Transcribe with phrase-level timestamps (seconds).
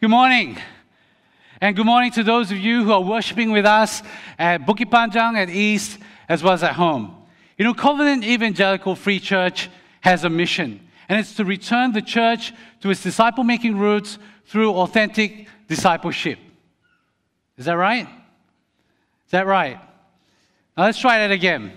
[0.00, 0.56] Good morning.
[1.60, 4.02] And good morning to those of you who are worshiping with us
[4.38, 7.14] at Bukit Panjang, at East, as well as at home.
[7.58, 9.68] You know, Covenant Evangelical Free Church
[10.00, 14.72] has a mission, and it's to return the church to its disciple making roots through
[14.72, 16.38] authentic discipleship.
[17.58, 18.08] Is that right?
[19.26, 19.78] Is that right?
[20.78, 21.72] Now let's try that again.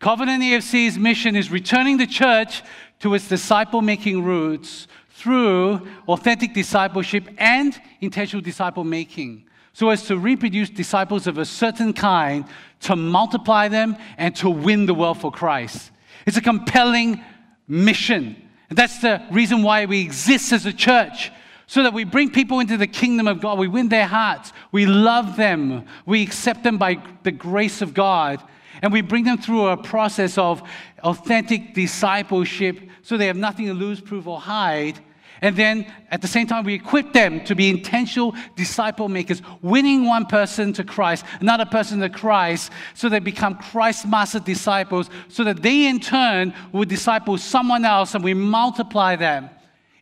[0.00, 2.64] Covenant EFC's mission is returning the church
[2.98, 10.18] to its disciple making roots through authentic discipleship and intentional disciple making so as to
[10.18, 12.44] reproduce disciples of a certain kind,
[12.80, 15.92] to multiply them, and to win the world for Christ.
[16.26, 17.22] It's a compelling
[17.68, 18.34] mission.
[18.70, 21.30] And that's the reason why we exist as a church.
[21.68, 23.56] So that we bring people into the kingdom of God.
[23.56, 24.52] We win their hearts.
[24.72, 25.84] We love them.
[26.06, 28.42] We accept them by the grace of God.
[28.82, 30.60] And we bring them through a process of
[31.04, 34.98] authentic discipleship so they have nothing to lose, prove, or hide.
[35.40, 40.04] And then at the same time, we equip them to be intentional disciple makers, winning
[40.04, 45.44] one person to Christ, another person to Christ, so they become Christ master disciples, so
[45.44, 49.50] that they in turn will disciple someone else and we multiply them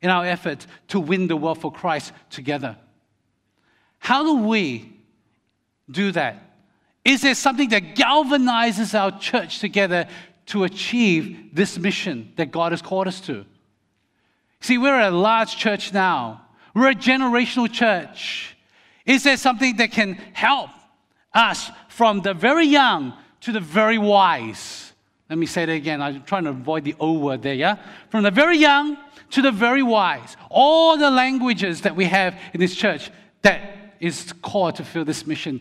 [0.01, 2.77] in our effort to win the world for Christ together.
[3.99, 4.93] How do we
[5.91, 6.43] do that?
[7.05, 10.09] Is there something that galvanizes our church together
[10.47, 13.45] to achieve this mission that God has called us to?
[14.67, 16.43] See, we're a large church now.
[16.75, 18.57] We're a generational church.
[19.05, 20.71] Is there something that can help
[21.33, 23.13] us from the very young
[23.43, 24.93] to the very wise?
[25.31, 26.03] Let me say that again.
[26.03, 27.77] I'm trying to avoid the O word there, yeah?
[28.11, 28.99] From the very young
[29.31, 30.37] to the very wise.
[30.51, 33.13] All the languages that we have in this church
[33.43, 35.61] that is called to fill this mission.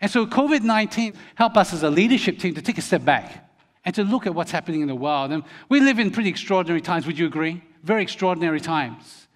[0.00, 3.50] And so COVID 19 helped us as a leadership team to take a step back
[3.84, 5.32] and to look at what's happening in the world.
[5.32, 7.60] And we live in pretty extraordinary times, would you agree?
[7.84, 9.28] Very extraordinary times.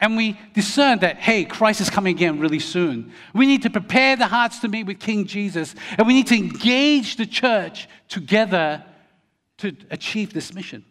[0.00, 3.12] And we discern that, hey, Christ is coming again really soon.
[3.32, 6.34] We need to prepare the hearts to meet with King Jesus, and we need to
[6.34, 8.84] engage the church together
[9.58, 10.84] to achieve this mission.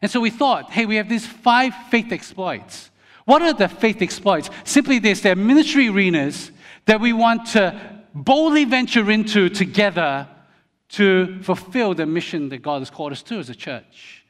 [0.00, 2.90] And so we thought, hey, we have these five faith exploits.
[3.24, 4.50] What are the faith exploits?
[4.64, 6.50] Simply this they're ministry arenas
[6.86, 10.26] that we want to boldly venture into together
[10.88, 14.21] to fulfill the mission that God has called us to as a church.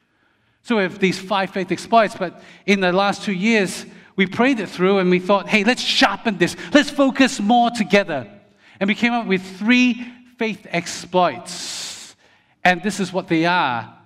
[0.62, 3.84] So we have these five faith exploits, but in the last two years,
[4.16, 6.56] we prayed it through and we thought, hey, let's sharpen this.
[6.72, 8.28] Let's focus more together.
[8.78, 10.06] And we came up with three
[10.38, 12.14] faith exploits.
[12.64, 13.98] And this is what they are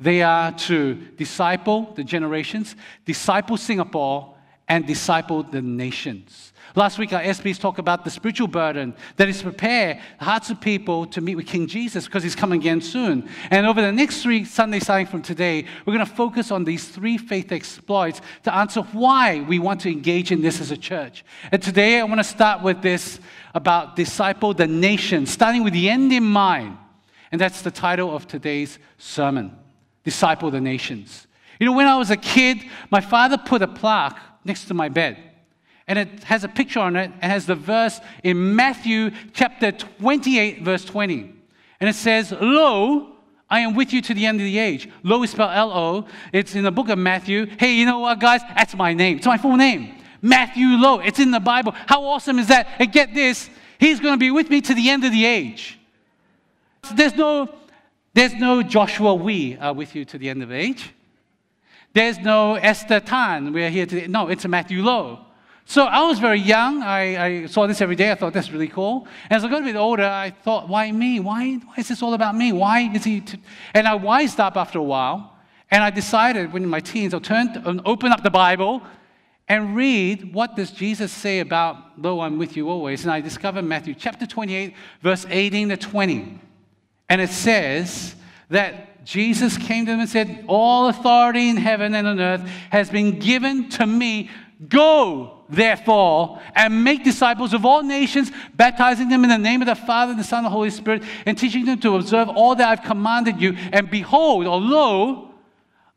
[0.00, 4.36] they are to disciple the generations, disciple Singapore,
[4.68, 6.52] and disciple the nations.
[6.78, 10.60] Last week, our SPs talked about the spiritual burden that is prepare the hearts of
[10.60, 13.28] people to meet with King Jesus because he's coming again soon.
[13.50, 16.86] And over the next three Sundays starting from today, we're going to focus on these
[16.86, 21.24] three faith exploits to answer why we want to engage in this as a church.
[21.50, 23.18] And today, I want to start with this
[23.56, 26.78] about disciple the nation, starting with the end in mind.
[27.32, 29.50] And that's the title of today's sermon
[30.04, 31.26] Disciple the Nations.
[31.58, 32.58] You know, when I was a kid,
[32.88, 35.24] my father put a plaque next to my bed
[35.88, 40.62] and it has a picture on it and has the verse in Matthew chapter 28,
[40.62, 41.34] verse 20.
[41.80, 43.16] And it says, Lo,
[43.48, 44.88] I am with you to the end of the age.
[45.02, 46.04] Lo is spelled L O.
[46.32, 47.46] It's in the book of Matthew.
[47.58, 48.42] Hey, you know what, guys?
[48.54, 49.16] That's my name.
[49.16, 49.94] It's my full name.
[50.20, 50.98] Matthew Lo.
[50.98, 51.72] It's in the Bible.
[51.72, 52.68] How awesome is that?
[52.78, 53.48] And get this,
[53.80, 55.78] he's going to be with me to the end of the age.
[56.94, 57.48] There's no,
[58.12, 60.92] there's no Joshua We are with you to the end of the age.
[61.94, 63.54] There's no Esther Tan.
[63.54, 64.06] We're here today.
[64.06, 65.24] No, it's Matthew Lo.
[65.68, 66.82] So I was very young.
[66.82, 68.10] I, I, saw this every day.
[68.10, 69.06] I thought that's really cool.
[69.28, 71.20] And as I got a bit older, I thought, why me?
[71.20, 72.52] Why, why is this all about me?
[72.52, 73.20] Why is he?
[73.20, 73.38] T-?
[73.74, 75.36] And I wised up after a while.
[75.70, 78.80] And I decided when in my teens, I'll turn and open up the Bible
[79.46, 83.02] and read what does Jesus say about, though I'm with you always.
[83.02, 86.40] And I discovered Matthew chapter 28, verse 18 to 20.
[87.10, 88.14] And it says
[88.48, 92.88] that Jesus came to them and said, All authority in heaven and on earth has
[92.88, 94.30] been given to me.
[94.66, 99.76] Go, therefore, and make disciples of all nations, baptizing them in the name of the
[99.76, 102.68] Father, and the Son, and the Holy Spirit, and teaching them to observe all that
[102.68, 103.56] I've commanded you.
[103.72, 105.34] And behold, or lo,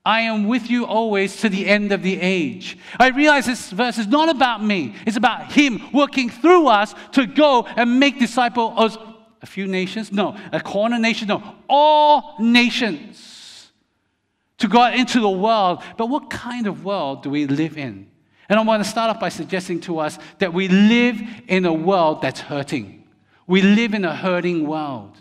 [0.05, 2.77] I am with you always to the end of the age.
[2.99, 7.25] I realize this verse is not about me, it's about Him working through us to
[7.25, 13.71] go and make disciples of a few nations, no, a corner nation, no, all nations
[14.59, 15.81] to go out into the world.
[15.97, 18.10] But what kind of world do we live in?
[18.51, 21.71] And I want to start off by suggesting to us that we live in a
[21.71, 23.07] world that's hurting.
[23.47, 25.15] We live in a hurting world.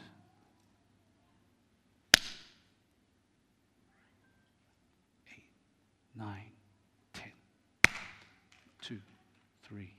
[5.33, 5.45] Eight,
[6.19, 6.51] nine,
[7.15, 7.31] ten,
[8.83, 8.99] two,
[9.63, 9.95] three,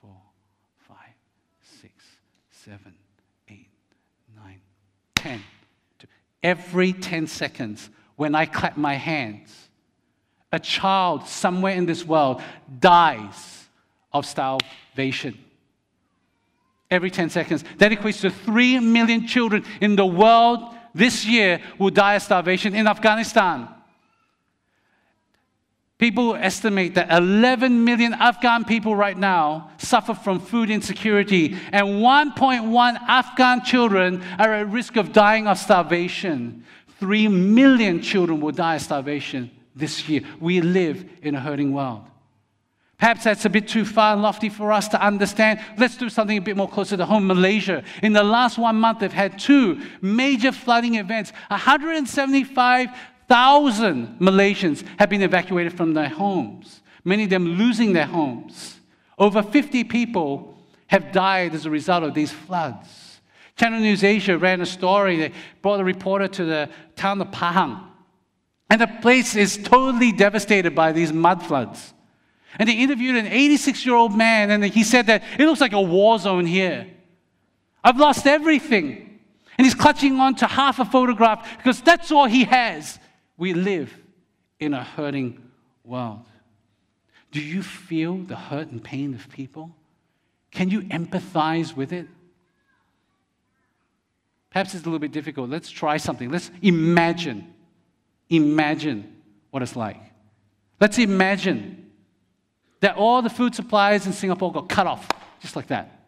[0.00, 0.16] four,
[0.88, 0.96] five,
[1.60, 1.92] six,
[2.50, 2.94] seven,
[3.50, 3.68] eight,
[4.34, 4.62] nine,
[5.14, 5.42] ten.
[6.42, 9.61] Every 10 seconds, when I clap my hands,
[10.52, 12.42] a child somewhere in this world
[12.78, 13.66] dies
[14.12, 15.38] of starvation.
[16.90, 17.64] Every 10 seconds.
[17.78, 22.74] That equates to 3 million children in the world this year will die of starvation
[22.74, 23.66] in Afghanistan.
[25.96, 33.00] People estimate that 11 million Afghan people right now suffer from food insecurity, and 1.1
[33.08, 36.64] Afghan children are at risk of dying of starvation.
[36.98, 40.22] 3 million children will die of starvation this year.
[40.40, 42.04] We live in a hurting world.
[43.02, 45.58] Perhaps that's a bit too far and lofty for us to understand.
[45.76, 47.26] Let's do something a bit more closer to home.
[47.26, 47.82] Malaysia.
[48.00, 51.32] In the last one month, they've had two major flooding events.
[51.48, 58.78] 175,000 Malaysians have been evacuated from their homes, many of them losing their homes.
[59.18, 63.18] Over 50 people have died as a result of these floods.
[63.56, 65.16] Channel News Asia ran a story.
[65.16, 67.82] They brought a reporter to the town of Pahang
[68.72, 71.92] and the place is totally devastated by these mud floods.
[72.58, 75.74] And they interviewed an 86 year old man, and he said that it looks like
[75.74, 76.86] a war zone here.
[77.84, 79.20] I've lost everything.
[79.58, 82.98] And he's clutching on to half a photograph because that's all he has.
[83.36, 83.94] We live
[84.58, 85.50] in a hurting
[85.84, 86.24] world.
[87.30, 89.76] Do you feel the hurt and pain of people?
[90.50, 92.08] Can you empathize with it?
[94.48, 95.50] Perhaps it's a little bit difficult.
[95.50, 96.30] Let's try something.
[96.30, 97.51] Let's imagine
[98.36, 99.16] imagine
[99.50, 100.00] what it's like.
[100.80, 101.90] Let's imagine
[102.80, 105.08] that all the food supplies in Singapore got cut off,
[105.40, 106.00] just like that.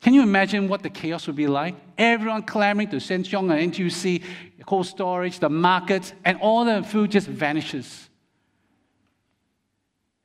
[0.00, 1.74] Can you imagine what the chaos would be like?
[1.98, 4.24] Everyone clamoring to Sheng Siong NTUC,
[4.64, 8.08] cold storage, the markets, and all the food just vanishes.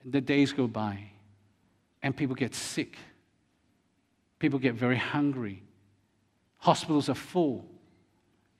[0.04, 1.12] And the days go by,
[2.02, 2.98] and people get sick.
[4.40, 5.62] People get very hungry.
[6.58, 7.66] Hospitals are full.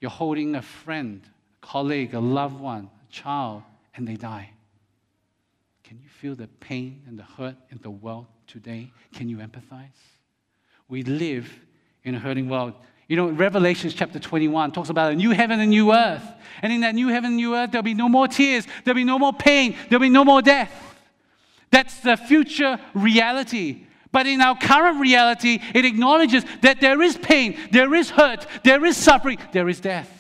[0.02, 1.22] You're holding a friend
[1.66, 3.64] colleague, a loved one, a child,
[3.96, 4.52] and they die.
[5.84, 8.92] Can you feel the pain and the hurt in the world today?
[9.14, 10.00] Can you empathize?
[10.88, 11.52] We live
[12.04, 12.74] in a hurting world.
[13.08, 16.24] You know, Revelations chapter 21 talks about a new heaven and new earth.
[16.62, 19.04] And in that new heaven and new earth, there'll be no more tears, there'll be
[19.04, 20.72] no more pain, there'll be no more death.
[21.72, 23.86] That's the future reality.
[24.12, 28.86] But in our current reality, it acknowledges that there is pain, there is hurt, there
[28.86, 30.15] is suffering, there is death.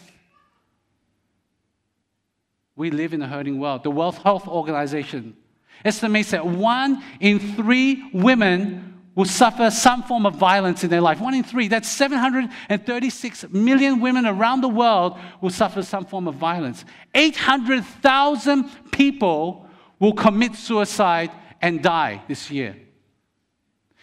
[2.76, 3.84] We live in a hurting world.
[3.84, 5.36] The World Health Organization
[5.84, 11.22] estimates that one in three women will suffer some form of violence in their life.
[11.22, 11.70] One in three.
[11.70, 16.84] That's 736 million women around the world will suffer some form of violence.
[17.14, 22.76] 800,000 people will commit suicide and die this year.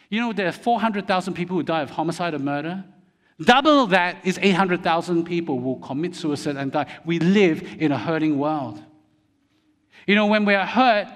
[0.09, 2.85] You know, there are 400,000 people who die of homicide or murder.
[3.45, 6.87] Double that is 800,000 people will commit suicide and die.
[7.05, 8.83] We live in a hurting world.
[10.07, 11.09] You know, when we are hurt,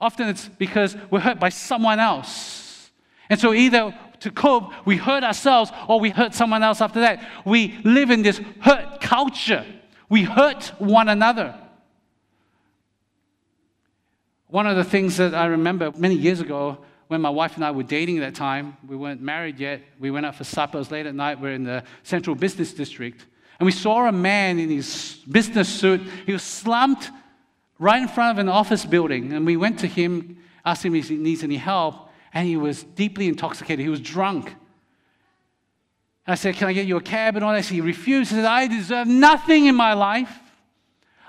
[0.00, 2.90] often it's because we're hurt by someone else.
[3.28, 7.26] And so either to cope, we hurt ourselves or we hurt someone else after that.
[7.44, 9.64] We live in this hurt culture.
[10.08, 11.54] We hurt one another.
[14.48, 17.70] One of the things that I remember many years ago, when my wife and I
[17.70, 19.82] were dating at that time, we weren't married yet.
[19.98, 20.78] We went out for supper.
[20.78, 21.38] It was late at night.
[21.38, 23.26] We we're in the central business district.
[23.58, 26.02] And we saw a man in his business suit.
[26.26, 27.10] He was slumped
[27.78, 29.32] right in front of an office building.
[29.32, 32.10] And we went to him, asked him if he needs any help.
[32.34, 33.82] And he was deeply intoxicated.
[33.82, 34.54] He was drunk.
[36.26, 37.64] I said, Can I get you a cab and all that?
[37.64, 38.30] He refused.
[38.30, 40.40] He said, I deserve nothing in my life.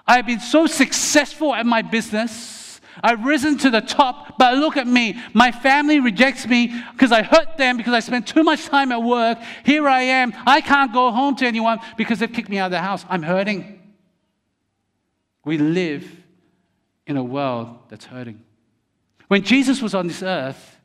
[0.07, 2.56] I have been so successful at my business.
[3.03, 5.19] I've risen to the top, but look at me.
[5.33, 9.01] My family rejects me because I hurt them because I spent too much time at
[9.01, 9.39] work.
[9.65, 10.33] Here I am.
[10.45, 13.05] I can't go home to anyone because they've kicked me out of the house.
[13.09, 13.79] I'm hurting.
[15.45, 16.09] We live
[17.05, 18.43] in a world that's hurting.
[19.27, 20.77] When Jesus was on this earth,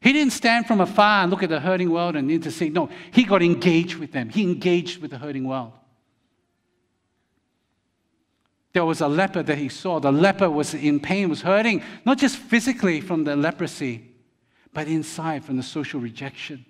[0.00, 2.74] he didn't stand from afar and look at the hurting world and intercede.
[2.74, 4.28] No, he got engaged with them.
[4.28, 5.72] He engaged with the hurting world.
[8.74, 10.00] There was a leper that he saw.
[10.00, 14.04] The leper was in pain, was hurting, not just physically from the leprosy,
[14.72, 16.66] but inside from the social rejection.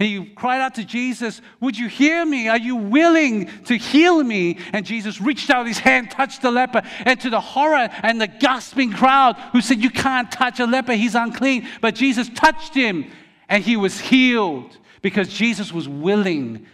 [0.00, 2.48] And he cried out to Jesus, Would you hear me?
[2.48, 4.58] Are you willing to heal me?
[4.72, 8.28] And Jesus reached out his hand, touched the leper, and to the horror and the
[8.28, 11.68] gasping crowd who said, You can't touch a leper, he's unclean.
[11.82, 13.10] But Jesus touched him
[13.50, 16.66] and he was healed because Jesus was willing.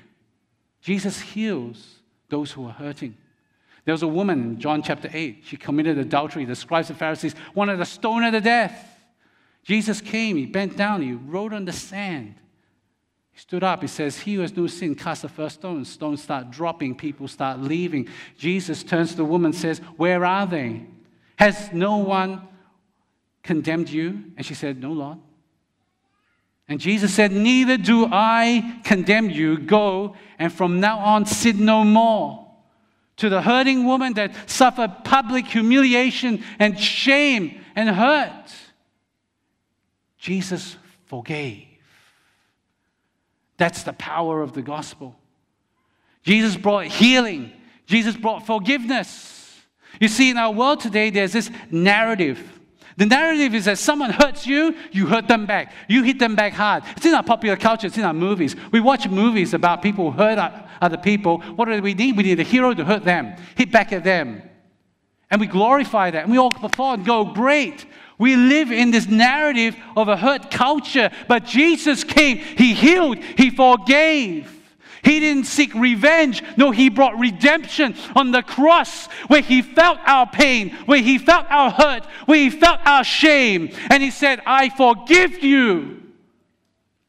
[0.81, 1.97] Jesus heals
[2.29, 3.17] those who are hurting.
[3.85, 5.43] There was a woman in John chapter 8.
[5.45, 6.45] She committed adultery.
[6.45, 8.91] The scribes and Pharisees wanted to stone her to death.
[9.63, 12.35] Jesus came, he bent down, he wrote on the sand.
[13.33, 15.85] He stood up, he says, He who has no sin, cast the first stone.
[15.85, 18.09] Stones start dropping, people start leaving.
[18.39, 20.87] Jesus turns to the woman says, Where are they?
[21.37, 22.47] Has no one
[23.43, 24.33] condemned you?
[24.37, 25.19] And she said, No, Lord.
[26.69, 29.59] And Jesus said, Neither do I condemn you.
[29.59, 32.44] Go, and from now on sin no more.
[33.19, 38.53] To the hurting woman that suffered public humiliation and shame and hurt,
[40.19, 41.67] Jesus forgave.
[43.57, 45.15] That's the power of the gospel.
[46.23, 47.53] Jesus brought healing,
[47.87, 49.61] Jesus brought forgiveness.
[50.01, 52.41] You see, in our world today, there's this narrative.
[52.97, 55.73] The narrative is that someone hurts you, you hurt them back.
[55.89, 56.85] You hit them back hard.
[56.97, 58.55] It's in our popular culture, it's in our movies.
[58.73, 60.39] We watch movies about people who hurt
[60.81, 61.39] other people.
[61.57, 62.17] What do we need?
[62.17, 64.43] We need a hero to hurt them, hit back at them.
[65.31, 66.23] And we glorify that.
[66.23, 67.87] And we all applaud and go, great.
[68.19, 73.51] We live in this narrative of a hurt culture, but Jesus came, He healed, He
[73.51, 74.51] forgave.
[75.03, 76.43] He didn't seek revenge.
[76.57, 81.47] No, He brought redemption on the cross where He felt our pain, where He felt
[81.51, 83.71] our hurt, where He felt our shame.
[83.91, 86.04] And He said, I forgive you.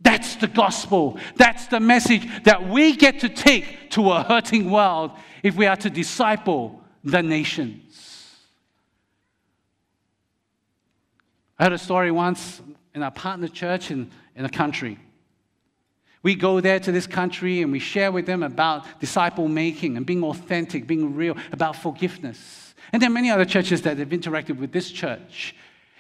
[0.06, 1.18] That's the gospel.
[1.36, 5.76] That's the message that we get to take to a hurting world if we are
[5.78, 8.36] to disciple the nations.
[11.58, 12.62] I heard a story once
[12.94, 15.00] in our partner church in, in a country.
[16.22, 20.06] We go there to this country and we share with them about disciple making and
[20.06, 22.76] being authentic, being real, about forgiveness.
[22.94, 25.56] And there are many other churches that have interacted with this church.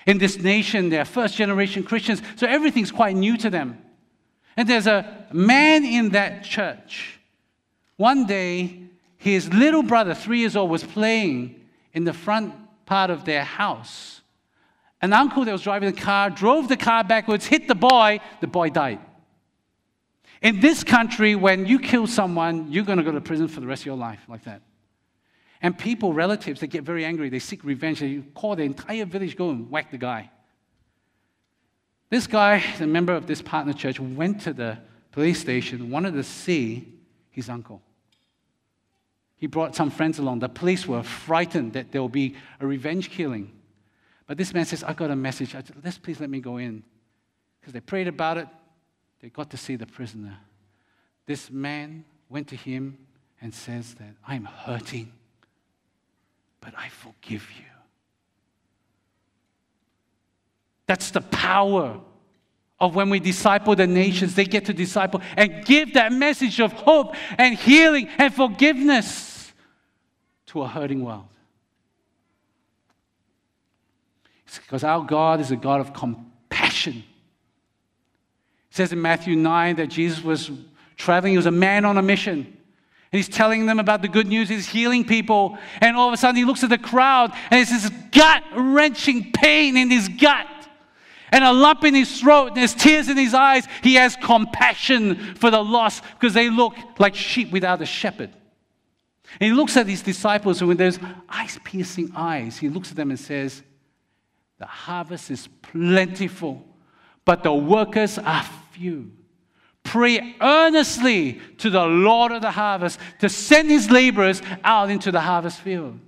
[0.06, 3.82] In this nation, they're first generation Christians, so everything's quite new to them.
[4.58, 7.20] And there's a man in that church.
[7.98, 8.84] One day,
[9.18, 11.62] his little brother, three years old, was playing
[11.94, 12.54] in the front
[12.86, 14.22] part of their house
[15.06, 18.48] an uncle that was driving the car drove the car backwards, hit the boy, the
[18.48, 19.00] boy died.
[20.42, 23.68] In this country, when you kill someone, you're going to go to prison for the
[23.68, 24.64] rest of your life, like that.
[25.62, 27.30] And people, relatives, they get very angry.
[27.30, 28.00] They seek revenge.
[28.00, 30.32] They call the entire village, go and whack the guy.
[32.10, 34.78] This guy, the member of this partner church, went to the
[35.12, 36.94] police station, wanted to see
[37.32, 37.82] his uncle.
[39.38, 40.40] He brought some friends along.
[40.40, 43.52] The police were frightened that there will be a revenge killing.
[44.28, 45.52] But this man says, I got a message.
[45.52, 46.84] Said, Let's please let me go in.
[47.60, 48.48] Because they prayed about it.
[49.22, 50.38] They got to see the prisoner.
[51.26, 52.98] This man went to him
[53.42, 55.12] and says that I'm hurting,
[56.62, 57.75] but I forgive you.
[60.88, 62.00] That's the power
[62.80, 64.36] of when we disciple the nations.
[64.36, 69.54] They get to disciple and give that message of hope and healing and forgiveness
[70.48, 71.26] to a hurting world.
[74.64, 77.04] because our God is a God of compassion.
[78.70, 80.50] It says in Matthew 9 that Jesus was
[80.96, 82.38] traveling, he was a man on a mission.
[82.38, 85.58] And he's telling them about the good news, he's healing people.
[85.82, 89.32] And all of a sudden, he looks at the crowd and it's this gut wrenching
[89.32, 90.48] pain in his gut
[91.36, 93.68] and a lump in his throat and there's tears in his eyes.
[93.84, 98.30] He has compassion for the lost because they look like sheep without a shepherd.
[99.42, 102.96] And he looks at his disciples and with those eyes piercing eyes, he looks at
[102.96, 103.64] them and says,
[104.60, 106.66] the harvest is plentiful,
[107.26, 109.12] but the workers are few.
[109.84, 115.20] Pray earnestly to the Lord of the harvest to send his laborers out into the
[115.20, 116.00] harvest field.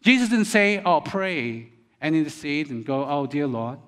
[0.00, 1.68] Jesus didn't say, Oh, pray
[2.00, 3.78] and intercede and go, Oh, dear Lord,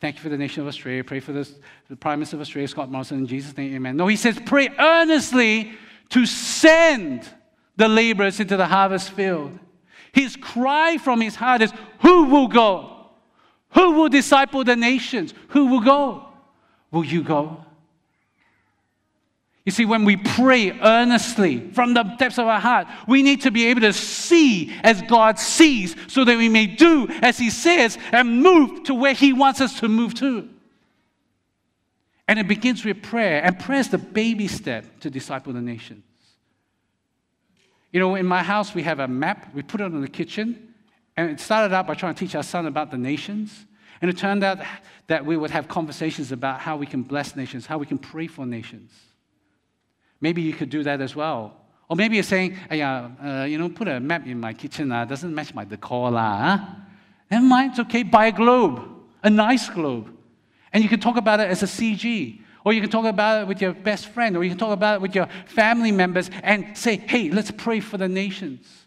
[0.00, 1.04] thank you for the nation of Australia.
[1.04, 1.54] Pray for this,
[1.88, 3.96] the Prime Minister of Australia, Scott Morrison, in Jesus' name, amen.
[3.96, 5.72] No, he says, Pray earnestly
[6.10, 7.28] to send
[7.76, 9.58] the laborers into the harvest field.
[10.12, 13.06] His cry from his heart is, Who will go?
[13.70, 15.32] Who will disciple the nations?
[15.48, 16.26] Who will go?
[16.90, 17.64] Will you go?
[19.70, 23.52] You see, when we pray earnestly from the depths of our heart, we need to
[23.52, 27.96] be able to see as God sees so that we may do as He says
[28.10, 30.48] and move to where He wants us to move to.
[32.26, 36.02] And it begins with prayer, and prayer is the baby step to disciple the nations.
[37.92, 39.54] You know, in my house, we have a map.
[39.54, 40.74] We put it in the kitchen.
[41.16, 43.66] And it started out by trying to teach our son about the nations.
[44.02, 44.58] And it turned out
[45.06, 48.26] that we would have conversations about how we can bless nations, how we can pray
[48.26, 48.90] for nations.
[50.20, 51.56] Maybe you could do that as well.
[51.88, 55.04] Or maybe you're saying, yeah, uh, you know, put a map in my kitchen, uh,
[55.04, 56.14] doesn't match my decor.
[56.14, 56.58] Uh.
[57.30, 58.02] Never mind, it's okay.
[58.02, 58.80] Buy a globe,
[59.22, 60.16] a nice globe.
[60.72, 62.40] And you can talk about it as a CG.
[62.64, 64.96] Or you can talk about it with your best friend, or you can talk about
[64.96, 68.86] it with your family members and say, hey, let's pray for the nations.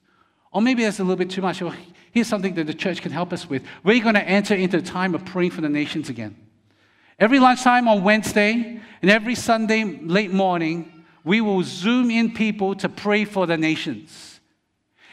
[0.52, 1.62] Or maybe that's a little bit too much.
[1.62, 1.74] Or
[2.12, 3.64] here's something that the church can help us with.
[3.84, 6.36] We're going to enter into a time of praying for the nations again.
[7.20, 10.93] Every lunchtime on Wednesday and every Sunday late morning,
[11.24, 14.40] we will zoom in people to pray for the nations.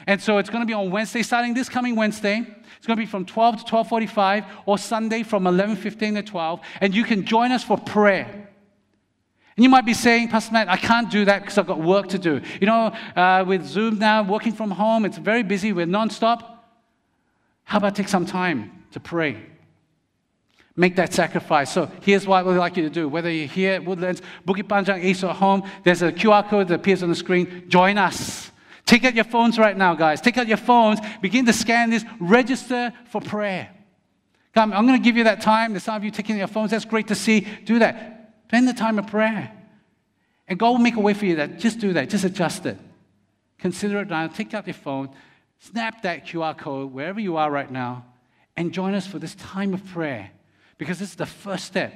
[0.07, 2.39] And so it's going to be on Wednesday, starting this coming Wednesday.
[2.79, 6.95] It's going to be from 12 to 12:45, or Sunday from 11:15 to 12, and
[6.95, 8.49] you can join us for prayer.
[9.57, 12.09] And you might be saying, Pastor Matt, I can't do that because I've got work
[12.09, 12.41] to do.
[12.61, 16.43] You know, uh, with Zoom now, working from home, it's very busy, we're nonstop.
[17.65, 19.37] How about take some time to pray?
[20.77, 21.73] Make that sacrifice.
[21.73, 23.09] So here's what we'd like you to do.
[23.09, 26.75] Whether you're here at Woodlands, Bukit Panjang, East, or home, there's a QR code that
[26.75, 27.65] appears on the screen.
[27.69, 28.51] Join us.
[28.87, 30.21] Take out your phones right now, guys.
[30.21, 31.01] Take out your phones.
[31.21, 32.05] Begin to scan this.
[32.19, 33.69] Register for prayer.
[34.55, 35.73] Come, I'm going to give you that time.
[35.73, 36.71] There's some of you taking your phones.
[36.71, 37.47] That's great to see.
[37.65, 38.35] Do that.
[38.49, 39.53] Spend the time of prayer.
[40.49, 42.77] And God will make a way for you that just do that, just adjust it.
[43.59, 44.27] Consider it now.
[44.27, 45.11] Take out your phone,
[45.61, 48.05] snap that QR code wherever you are right now,
[48.57, 50.31] and join us for this time of prayer
[50.81, 51.93] because is the first step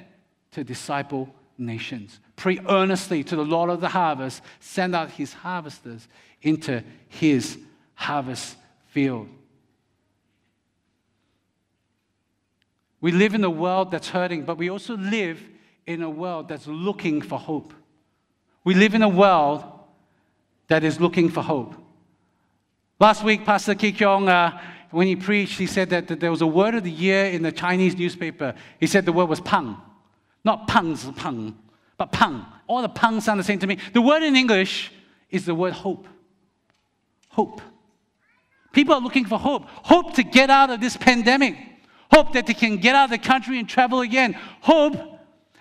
[0.51, 2.21] to disciple nations.
[2.37, 6.07] Pray earnestly to the Lord of the harvest, send out his harvesters
[6.43, 7.59] into his
[7.95, 8.57] harvest
[8.89, 9.27] field.
[13.01, 15.41] We live in a world that's hurting, but we also live
[15.87, 17.73] in a world that's looking for hope.
[18.65, 19.65] We live in a world
[20.69, 21.75] that is looking for hope.
[23.01, 24.61] Last week, Pastor Kay Kiong, uh,
[24.95, 27.43] when he preached, he said that, that, there was a word of the year in
[27.43, 28.55] the Chinese newspaper.
[28.79, 29.77] He said the word was pang.
[30.45, 31.59] Not pangs, pang,
[31.97, 32.45] but pang.
[32.67, 33.79] All the pang sound the same to me.
[33.93, 34.93] The word in English
[35.31, 36.07] is the word hope.
[37.29, 37.61] Hope.
[38.73, 39.65] People are looking for hope.
[39.67, 41.57] Hope to get out of this pandemic.
[42.13, 44.35] Hope that they can get out of the country and travel again.
[44.61, 44.97] Hope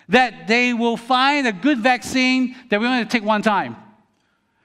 [0.08, 3.76] that they will find a good vaccine that we only take one time.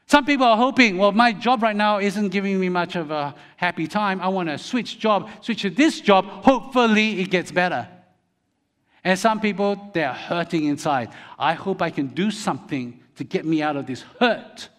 [0.09, 3.35] Some people are hoping, well, my job right now isn't giving me much of a
[3.57, 4.19] happy time.
[4.21, 6.25] I want to switch job, switch to this job.
[6.25, 7.87] Hopefully, it gets better.
[9.03, 11.09] And some people, they're hurting inside.
[11.37, 14.69] I hope I can do something to get me out of this hurt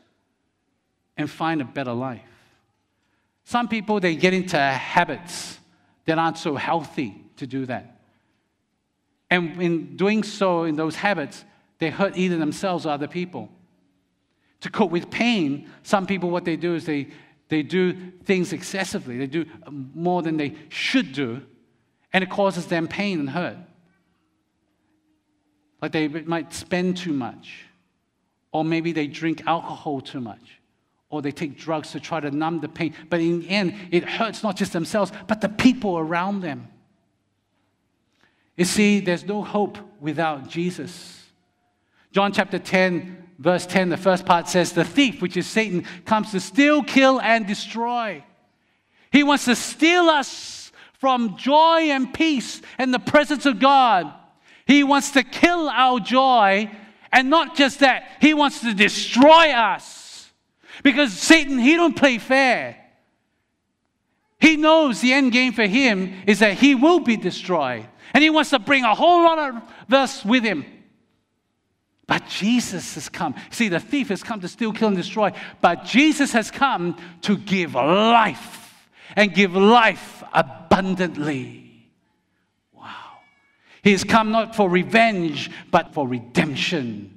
[1.17, 2.23] and find a better life.
[3.45, 5.61] Some people, they get into habits
[6.07, 8.01] that aren't so healthy to do that.
[9.31, 11.45] And in doing so, in those habits,
[11.79, 13.49] they hurt either themselves or other people.
[14.61, 17.09] To cope with pain, some people, what they do is they,
[17.49, 17.95] they do
[18.25, 19.19] things excessively.
[19.19, 21.43] They do more than they should do,
[22.13, 23.57] and it causes them pain and hurt.
[25.81, 27.65] Like they might spend too much,
[28.53, 30.61] or maybe they drink alcohol too much,
[31.09, 32.95] or they take drugs to try to numb the pain.
[33.09, 36.69] But in the end, it hurts not just themselves, but the people around them.
[38.57, 41.25] You see, there's no hope without Jesus.
[42.13, 46.31] John chapter 10, verse 10, the first part says, The thief, which is Satan, comes
[46.31, 48.23] to steal, kill, and destroy.
[49.11, 54.13] He wants to steal us from joy and peace and the presence of God.
[54.67, 56.71] He wants to kill our joy,
[57.11, 60.31] and not just that, he wants to destroy us.
[60.85, 62.77] Because Satan, he don't play fair.
[64.39, 67.87] He knows the end game for him is that he will be destroyed.
[68.15, 70.65] And he wants to bring a whole lot of us with him.
[72.11, 73.37] But Jesus has come.
[73.51, 75.31] See, the thief has come to steal, kill, and destroy.
[75.61, 78.75] But Jesus has come to give life
[79.15, 81.87] and give life abundantly.
[82.73, 83.21] Wow.
[83.85, 87.17] He has come not for revenge, but for redemption.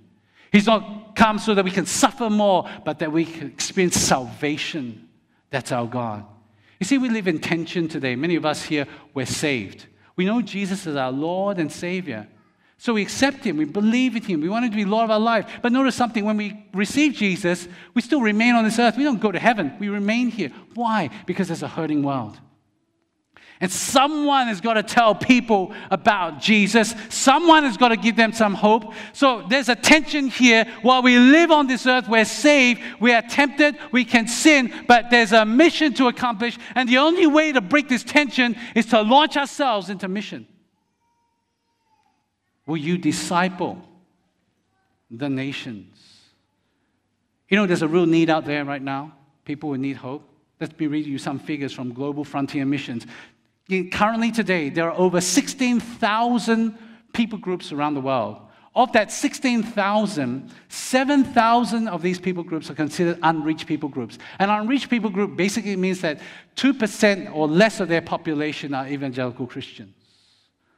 [0.52, 5.10] He's not come so that we can suffer more, but that we can experience salvation.
[5.50, 6.24] That's our God.
[6.80, 8.16] You see, we live in tension today.
[8.16, 9.88] Many of us here, we're saved.
[10.16, 12.28] We know Jesus is our Lord and Savior.
[12.84, 15.12] So we accept Him, we believe in Him, we want Him to be Lord of
[15.12, 15.50] our life.
[15.62, 18.98] But notice something when we receive Jesus, we still remain on this earth.
[18.98, 20.52] We don't go to heaven, we remain here.
[20.74, 21.10] Why?
[21.26, 22.38] Because there's a hurting world.
[23.62, 26.94] And someone has got to tell people about Jesus.
[27.08, 28.94] Someone has got to give them some hope.
[29.14, 30.66] So there's a tension here.
[30.82, 35.10] While we live on this earth, we're saved, we are tempted, we can sin, but
[35.10, 36.58] there's a mission to accomplish.
[36.76, 40.48] And the only way to break this tension is to launch ourselves into mission.
[42.66, 43.82] Will you disciple
[45.12, 45.98] the nations?
[47.50, 49.14] You know, there's a real need out there right now.
[49.46, 50.28] people who need hope.
[50.60, 53.06] Let me read you some figures from Global Frontier Missions.
[53.92, 56.78] Currently, today, there are over 16,000
[57.12, 58.40] people groups around the world.
[58.76, 64.18] Of that 16,000, 7,000 of these people groups are considered unreached people groups.
[64.40, 66.20] An unreached people group basically means that
[66.56, 69.94] 2% or less of their population are evangelical Christians.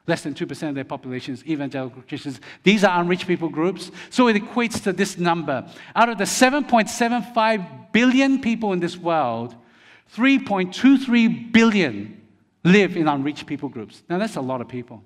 [0.07, 2.39] Less than 2% of their population is evangelical Christians.
[2.63, 3.91] These are unreached people groups.
[4.11, 5.67] So it equates to this number.
[5.95, 9.55] Out of the 7.75 billion people in this world,
[10.15, 12.21] 3.23 billion
[12.63, 14.03] live in unreached people groups.
[14.07, 15.03] Now, that's a lot of people.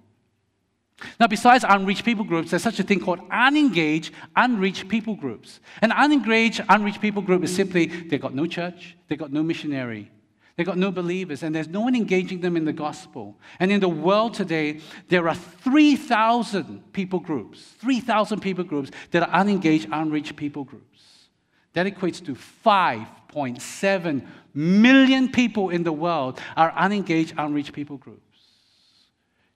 [1.17, 5.61] Now, besides unreached people groups, there's such a thing called unengaged, unreached people groups.
[5.81, 10.11] An unengaged, unreached people group is simply they've got no church, they've got no missionary,
[10.59, 13.39] they've got no believers, and there's no one engaging them in the gospel.
[13.61, 19.29] And in the world today, there are 3,000 people groups, 3,000 people groups that are
[19.29, 21.29] unengaged, unreached people groups.
[21.71, 28.19] That equates to 5.7 million people in the world are unengaged, unreached people groups.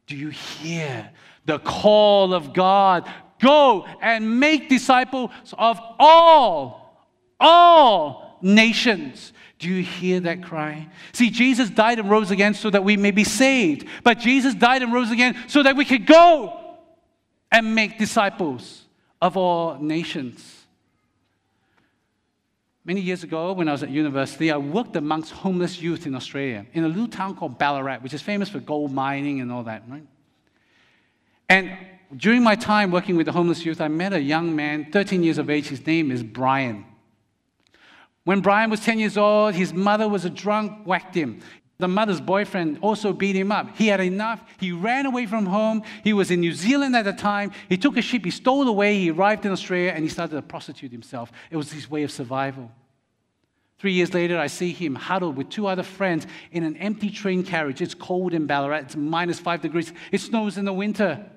[0.07, 1.09] Do you hear
[1.45, 3.11] the call of God?
[3.41, 7.09] Go and make disciples of all,
[7.41, 9.33] all nations.
[9.63, 10.89] Do you hear that cry?
[11.13, 13.87] See, Jesus died and rose again so that we may be saved.
[14.03, 16.75] But Jesus died and rose again so that we could go
[17.49, 18.83] and make disciples
[19.21, 20.65] of all nations.
[22.83, 26.65] Many years ago, when I was at university, I worked amongst homeless youth in Australia
[26.73, 29.83] in a little town called Ballarat, which is famous for gold mining and all that,
[29.87, 30.05] right?
[31.47, 31.71] And
[32.17, 35.37] during my time working with the homeless youth, I met a young man, 13 years
[35.37, 35.67] of age.
[35.67, 36.83] His name is Brian.
[38.25, 41.41] When Brian was 10 years old, his mother was a drunk, whacked him.
[41.79, 43.75] The mother's boyfriend also beat him up.
[43.75, 44.41] He had enough.
[44.59, 45.83] He ran away from home.
[46.03, 47.51] He was in New Zealand at the time.
[47.67, 50.41] He took a ship, he stole away, he arrived in Australia, and he started to
[50.41, 51.31] prostitute himself.
[51.51, 52.71] It was his way of survival.
[53.79, 57.43] Three years later, I see him huddled with two other friends in an empty train
[57.43, 57.81] carriage.
[57.81, 61.29] It's cold in Ballarat, it's minus five degrees, it snows in the winter.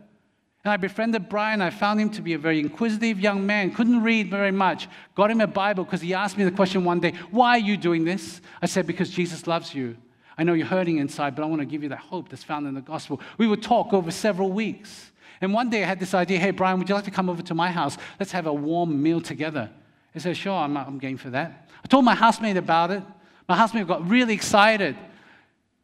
[0.66, 1.61] And I befriended Brian.
[1.61, 4.88] I found him to be a very inquisitive young man, couldn't read very much.
[5.14, 7.76] Got him a Bible because he asked me the question one day, Why are you
[7.76, 8.40] doing this?
[8.61, 9.96] I said, Because Jesus loves you.
[10.37, 12.66] I know you're hurting inside, but I want to give you that hope that's found
[12.66, 13.20] in the gospel.
[13.38, 15.12] We would talk over several weeks.
[15.40, 17.42] And one day I had this idea hey, Brian, would you like to come over
[17.42, 17.96] to my house?
[18.18, 19.70] Let's have a warm meal together.
[20.14, 21.70] He said, Sure, I'm, I'm game for that.
[21.85, 23.05] I told my housemate about it.
[23.48, 24.96] My housemate got really excited.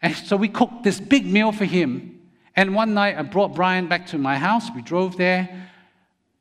[0.03, 2.22] And so we cooked this big meal for him.
[2.55, 4.69] And one night I brought Brian back to my house.
[4.75, 5.69] We drove there.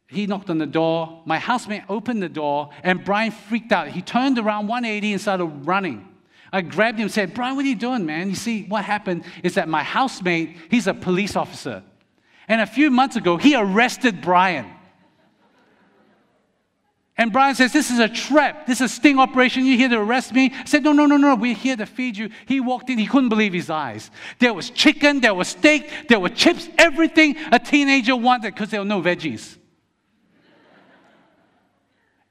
[0.07, 1.21] He knocked on the door.
[1.25, 3.87] My housemate opened the door, and Brian freaked out.
[3.87, 6.07] He turned around 180 and started running.
[6.51, 8.29] I grabbed him and said, Brian, what are you doing, man?
[8.29, 11.81] You see, what happened is that my housemate, he's a police officer.
[12.49, 14.69] And a few months ago, he arrested Brian.
[17.17, 18.65] And Brian says, This is a trap.
[18.65, 19.65] This is a sting operation.
[19.65, 20.51] You're here to arrest me.
[20.53, 21.35] I said, No, no, no, no.
[21.35, 22.29] We're here to feed you.
[22.47, 22.97] He walked in.
[22.97, 24.09] He couldn't believe his eyes.
[24.39, 28.81] There was chicken, there was steak, there were chips, everything a teenager wanted because there
[28.81, 29.57] were no veggies.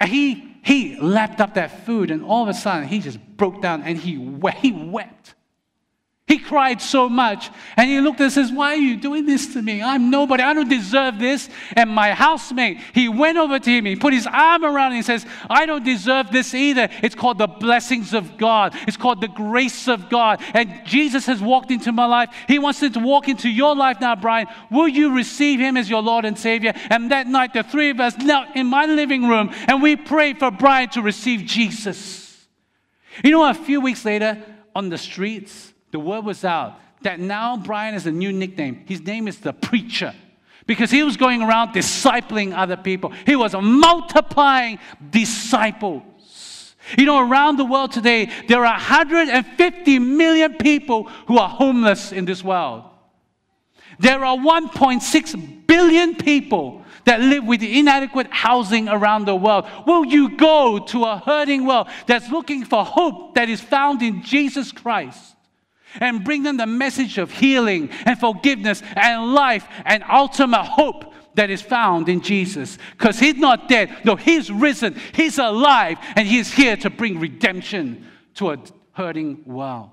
[0.01, 3.61] And he, he lapped up that food, and all of a sudden, he just broke
[3.61, 4.13] down and he,
[4.57, 5.35] he wept.
[6.31, 7.51] He cried so much.
[7.77, 9.83] And he looked and says, Why are you doing this to me?
[9.83, 10.45] I'm nobody.
[10.45, 11.49] I don't deserve this.
[11.75, 13.85] And my housemate, he went over to him.
[13.85, 16.89] He put his arm around him and says, I don't deserve this either.
[17.03, 18.77] It's called the blessings of God.
[18.87, 20.41] It's called the grace of God.
[20.55, 22.33] And Jesus has walked into my life.
[22.47, 24.47] He wants to walk into your life now, Brian.
[24.71, 26.75] Will you receive him as your Lord and Savior?
[26.91, 30.39] And that night, the three of us knelt in my living room and we prayed
[30.39, 32.47] for Brian to receive Jesus.
[33.25, 34.41] You know, a few weeks later,
[34.77, 38.85] on the streets, the word was out that now Brian has a new nickname.
[38.87, 40.15] His name is the preacher
[40.67, 44.79] because he was going around discipling other people, he was multiplying
[45.11, 46.03] disciples.
[46.97, 52.25] You know, around the world today, there are 150 million people who are homeless in
[52.25, 52.85] this world.
[53.99, 59.67] There are 1.6 billion people that live with inadequate housing around the world.
[59.87, 64.23] Will you go to a hurting world that's looking for hope that is found in
[64.23, 65.37] Jesus Christ?
[65.95, 71.51] And bring them the message of healing and forgiveness and life and ultimate hope that
[71.51, 72.79] is found in Jesus.
[72.93, 78.07] Because He's not dead, no, He's risen, He's alive, and He's here to bring redemption
[78.35, 78.59] to a
[78.93, 79.91] hurting world.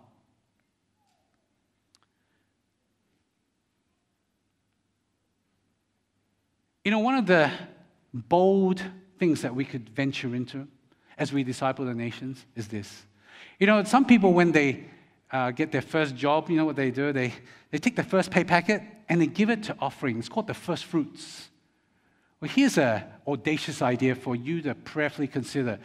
[6.84, 7.52] You know, one of the
[8.14, 8.82] bold
[9.20, 10.68] things that we could venture into
[11.18, 13.04] as we disciple the nations is this.
[13.60, 14.86] You know, some people, when they
[15.32, 17.12] uh, get their first job, you know what they do?
[17.12, 17.34] They,
[17.72, 20.20] they take the first pay packet and they give it to offering.
[20.20, 21.50] It's called the first fruits.
[22.40, 25.80] Well, here's an audacious idea for you to prayerfully consider.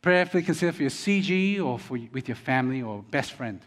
[0.00, 3.60] Prayerfully consider for your CG or for, with your family or best friend.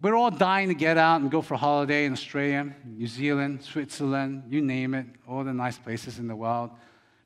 [0.00, 3.64] We're all dying to get out and go for a holiday in Australia, New Zealand,
[3.64, 6.70] Switzerland, you name it, all the nice places in the world.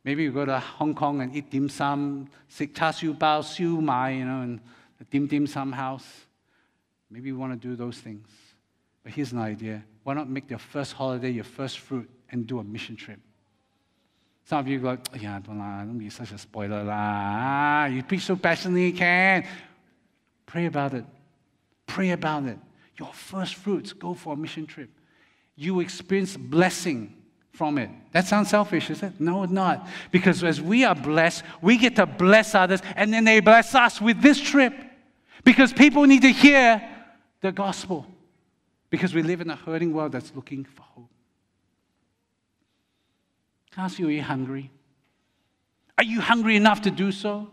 [0.05, 3.81] Maybe you go to Hong Kong and eat dim sum, sik cha siu bao, siu
[3.81, 4.61] mai, you know, in
[5.03, 6.07] the dim dim sum house.
[7.11, 8.29] Maybe you want to do those things.
[9.03, 9.83] But here's an idea.
[10.05, 13.19] Why not make your first holiday your first fruit and do a mission trip?
[14.45, 16.83] Some of you go, yeah, don't, don't be such a spoiler.
[16.85, 17.87] Lah.
[17.87, 19.45] You preach so passionately, you can.
[20.47, 21.05] Pray about it.
[21.87, 22.59] Pray about it.
[22.99, 24.91] Your first fruits, go for a mission trip.
[25.57, 27.15] You experience blessing
[27.53, 27.91] from it.
[28.13, 29.21] That sounds selfish, is it?
[29.21, 29.87] No, it's not.
[30.11, 34.01] Because as we are blessed, we get to bless others, and then they bless us
[34.01, 34.73] with this trip.
[35.45, 36.83] Because people need to hear
[37.41, 38.07] the gospel.
[38.91, 41.11] Because we live in a hurting world that's looking for hope.
[43.73, 44.71] Can I ask you, are you hungry?
[45.97, 47.51] Are you hungry enough to do so?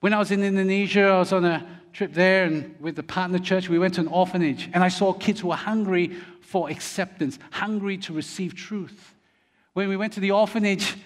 [0.00, 3.38] When I was in Indonesia, I was on a trip there and with the partner
[3.38, 7.38] church, we went to an orphanage and I saw kids who were hungry for acceptance,
[7.50, 9.14] hungry to receive truth.
[9.72, 10.96] When we went to the orphanage,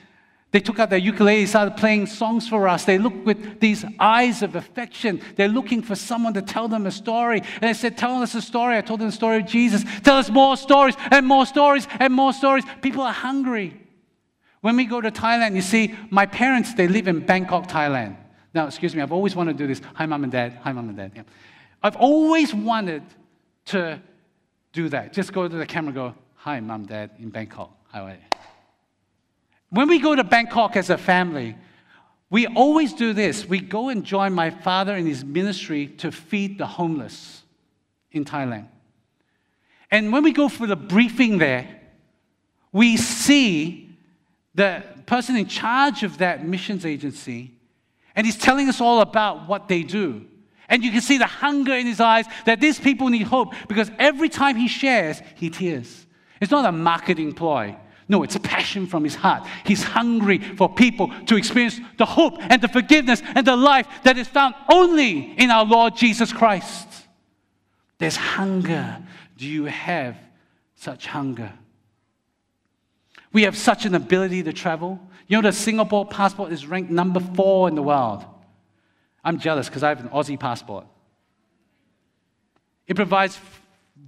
[0.52, 2.84] they took out their ukulele, started playing songs for us.
[2.84, 5.20] They looked with these eyes of affection.
[5.36, 7.42] They're looking for someone to tell them a story.
[7.56, 8.76] And I said, Tell us a story.
[8.76, 9.84] I told them the story of Jesus.
[10.02, 12.64] Tell us more stories and more stories and more stories.
[12.82, 13.80] People are hungry.
[14.60, 18.16] When we go to Thailand, you see, my parents, they live in Bangkok, Thailand.
[18.52, 19.80] Now, excuse me, I've always wanted to do this.
[19.94, 20.58] Hi, mom and dad.
[20.62, 21.12] Hi, mom and dad.
[21.14, 21.22] Yeah.
[21.82, 23.04] I've always wanted
[23.66, 24.02] to
[24.72, 25.12] do that.
[25.12, 27.70] Just go to the camera go, Hi, mom, dad, in Bangkok.
[27.92, 28.29] How are you?
[29.70, 31.56] When we go to Bangkok as a family,
[32.28, 33.46] we always do this.
[33.46, 37.42] We go and join my father in his ministry to feed the homeless
[38.12, 38.66] in Thailand.
[39.90, 41.80] And when we go for the briefing there,
[42.72, 43.96] we see
[44.54, 47.52] the person in charge of that missions agency
[48.14, 50.26] and he's telling us all about what they do.
[50.68, 53.90] And you can see the hunger in his eyes that these people need hope because
[53.98, 56.06] every time he shares, he tears.
[56.40, 57.76] It's not a marketing ploy.
[58.10, 59.46] No, it's a passion from his heart.
[59.64, 64.18] He's hungry for people to experience the hope and the forgiveness and the life that
[64.18, 66.88] is found only in our Lord Jesus Christ.
[67.98, 68.98] There's hunger.
[69.36, 70.16] Do you have
[70.74, 71.52] such hunger?
[73.32, 74.98] We have such an ability to travel.
[75.28, 78.24] You know, the Singapore passport is ranked number four in the world.
[79.22, 80.84] I'm jealous because I have an Aussie passport.
[82.88, 83.38] It provides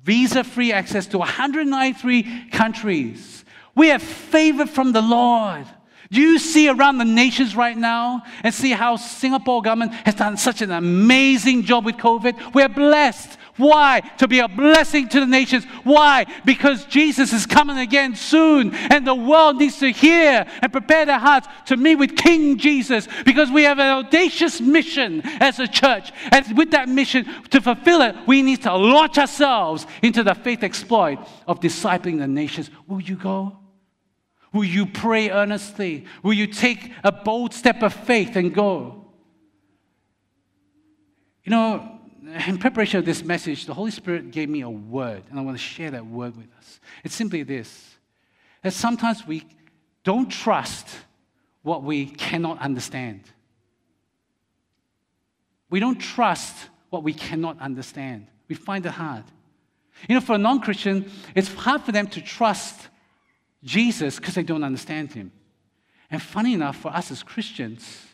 [0.02, 3.44] visa free access to 193 countries.
[3.74, 5.66] We have favor from the Lord.
[6.12, 10.36] Do you see around the nations right now and see how Singapore government has done
[10.36, 12.52] such an amazing job with COVID?
[12.52, 13.38] We're blessed.
[13.56, 14.00] Why?
[14.18, 15.64] To be a blessing to the nations.
[15.84, 16.26] Why?
[16.44, 21.18] Because Jesus is coming again soon, and the world needs to hear and prepare their
[21.18, 26.12] hearts to meet with King Jesus because we have an audacious mission as a church.
[26.30, 30.62] And with that mission, to fulfill it, we need to launch ourselves into the faith
[30.62, 32.70] exploit of discipling the nations.
[32.86, 33.61] Will you go?
[34.52, 36.04] Will you pray earnestly?
[36.22, 39.06] Will you take a bold step of faith and go?
[41.44, 42.00] You know,
[42.46, 45.56] in preparation of this message, the Holy Spirit gave me a word, and I want
[45.56, 46.80] to share that word with us.
[47.04, 47.88] It's simply this
[48.62, 49.44] that sometimes we
[50.04, 50.86] don't trust
[51.62, 53.22] what we cannot understand.
[55.68, 56.54] We don't trust
[56.90, 58.28] what we cannot understand.
[58.46, 59.24] We find it hard.
[60.08, 62.88] You know, for a non Christian, it's hard for them to trust
[63.62, 65.32] Jesus because they don't understand him.
[66.10, 68.06] And funny enough, for us as Christians,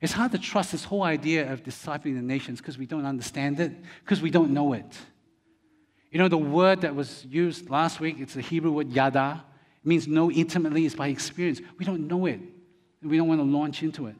[0.00, 3.60] it's hard to trust this whole idea of discipling the nations because we don't understand
[3.60, 3.72] it,
[4.04, 4.98] because we don't know it.
[6.10, 9.44] You know, the word that was used last week, it's the Hebrew word yada.
[9.82, 11.60] It means know intimately, it's by experience.
[11.78, 12.40] We don't know it,
[13.00, 14.16] and we don't want to launch into it.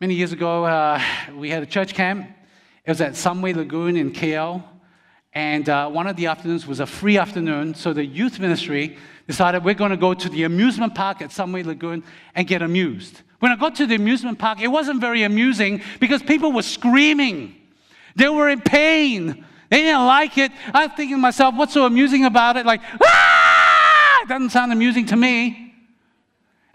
[0.00, 1.00] Many years ago, uh,
[1.34, 2.28] we had a church camp.
[2.84, 4.62] It was at Sunway Lagoon in KL.
[5.34, 9.64] And uh, one of the afternoons was a free afternoon, so the youth ministry decided
[9.64, 12.04] we're going to go to the amusement park at Sunway Lagoon
[12.36, 13.22] and get amused.
[13.40, 17.56] When I got to the amusement park, it wasn't very amusing because people were screaming.
[18.14, 19.44] They were in pain.
[19.70, 20.52] They didn't like it.
[20.72, 22.64] I'm thinking to myself, what's so amusing about it?
[22.64, 24.20] Like, ah!
[24.22, 25.74] It doesn't sound amusing to me.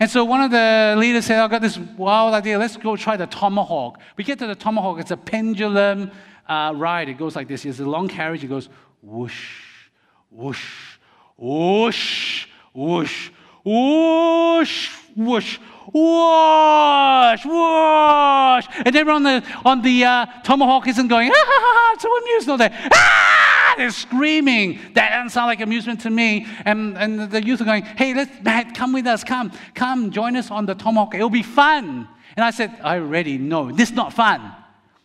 [0.02, 2.58] And so one of the leaders said, I've got this wild idea.
[2.60, 4.00] Let's go try the tomahawk.
[4.17, 5.00] We get to the tomahawk.
[5.00, 6.12] It's a pendulum
[6.49, 7.07] uh, ride.
[7.09, 7.63] It goes like this.
[7.65, 8.43] It's a long carriage.
[8.43, 8.67] It goes
[9.01, 9.89] whoosh,
[10.31, 10.97] whoosh,
[11.38, 13.29] whoosh, whoosh,
[13.63, 15.59] whoosh, whoosh,
[15.93, 18.67] whoosh, whoosh.
[18.85, 22.17] And everyone on the, on the uh, tomahawk isn't going, ah, ha, ha, ha, so
[22.17, 22.89] amused all day.
[22.93, 23.49] Ah!
[23.79, 24.77] they're screaming.
[24.93, 26.45] That doesn't sound like amusement to me.
[26.65, 29.23] And, and the youth are going, hey, let's, Matt, come with us.
[29.23, 31.15] Come, come, join us on the Tomahawk.
[31.15, 32.07] It'll be fun.
[32.35, 33.71] And I said, I already know.
[33.71, 34.53] This is not fun.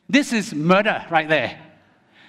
[0.09, 1.59] This is murder right there.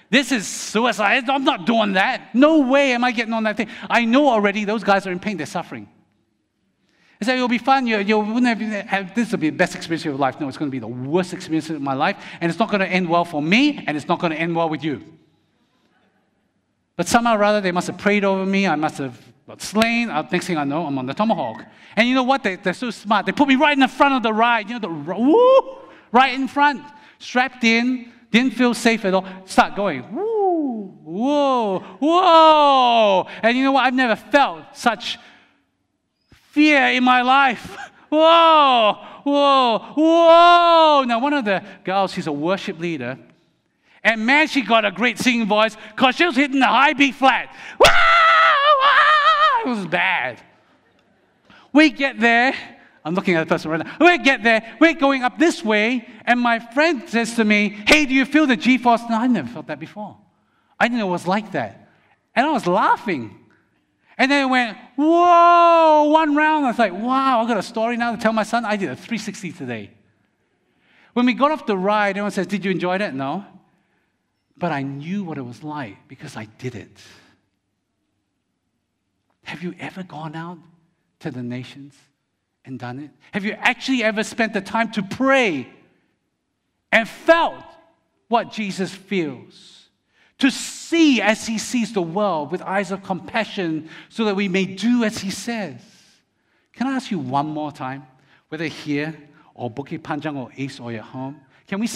[0.08, 1.28] This is suicide.
[1.28, 2.34] I'm not doing that.
[2.34, 3.68] No way am I getting on that thing.
[3.90, 5.36] I know already those guys are in pain.
[5.36, 5.88] They're suffering.
[7.20, 7.86] I said, it'll be fun.
[7.86, 10.38] You, you wouldn't have, have, this will be the best experience of your life.
[10.38, 12.16] No, it's going to be the worst experience of my life.
[12.40, 14.54] And it's not going to end well for me, and it's not going to end
[14.54, 15.02] well with you.
[16.94, 18.66] But somehow or other, they must have prayed over me.
[18.66, 20.10] I must have got slain.
[20.10, 21.64] Uh, next thing I know, I'm on the tomahawk.
[21.96, 22.42] And you know what?
[22.42, 23.24] They, they're so smart.
[23.24, 24.68] They put me right in the front of the ride.
[24.68, 25.78] You know, the, woo,
[26.12, 26.82] right in front,
[27.18, 29.26] strapped in, didn't feel safe at all.
[29.44, 33.28] Start going, woo, whoa, whoa.
[33.42, 33.84] And you know what?
[33.84, 35.18] I've never felt such
[36.50, 37.76] fear in my life.
[38.08, 41.04] Whoa, whoa, whoa.
[41.08, 43.18] Now, one of the girls, she's a worship leader.
[44.04, 47.10] And man, she got a great singing voice because she was hitting the high B
[47.10, 47.52] flat.
[49.66, 50.40] It was bad.
[51.72, 52.54] We get there.
[53.06, 53.96] I'm looking at the person right now.
[54.00, 54.76] We get there.
[54.80, 56.08] We're going up this way.
[56.24, 59.00] And my friend says to me, Hey, do you feel the G force?
[59.08, 60.16] No, I never felt that before.
[60.80, 61.88] I didn't know it was like that.
[62.34, 63.38] And I was laughing.
[64.18, 66.64] And then it went, whoa, one round.
[66.64, 68.64] I was like, wow, I got a story now to tell my son.
[68.64, 69.90] I did a 360 today.
[71.12, 73.14] When we got off the ride, everyone says, Did you enjoy that?
[73.14, 73.44] No.
[74.58, 77.00] But I knew what it was like because I did it.
[79.44, 80.58] Have you ever gone out
[81.20, 81.94] to the nations
[82.66, 83.10] and done it?
[83.32, 85.68] Have you actually ever spent the time to pray
[86.92, 87.64] and felt
[88.28, 89.76] what Jesus feels?
[90.38, 94.66] to see as he sees the world with eyes of compassion so that we may
[94.66, 95.80] do as he says.
[96.72, 98.06] Can I ask you one more time,
[98.48, 99.16] whether here
[99.54, 101.88] or Bukit Panjang or East or at home, can we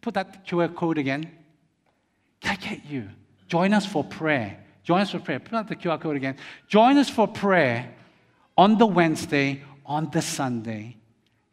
[0.00, 1.30] put that QR code again?
[2.40, 3.08] Can I get you?
[3.48, 4.64] Join us for prayer.
[4.84, 5.40] Join us for prayer.
[5.40, 6.36] Put out the QR code again.
[6.68, 7.92] Join us for prayer
[8.56, 10.96] on the Wednesday, on the Sunday.